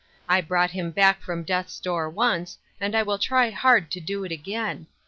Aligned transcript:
I 0.27 0.41
brought 0.41 0.71
him 0.71 0.89
back 0.89 1.21
from 1.21 1.43
death's 1.43 1.79
door 1.79 2.09
once, 2.09 2.57
and 2.79 2.95
I 2.95 3.03
will 3.03 3.19
try 3.19 3.51
hard 3.51 3.91
to 3.91 3.99
do 3.99 4.23
it 4.23 4.31
again. 4.31 4.87